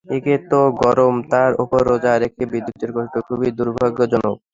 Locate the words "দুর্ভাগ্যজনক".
3.57-4.37